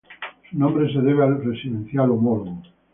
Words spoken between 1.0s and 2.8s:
al residencial homólogo.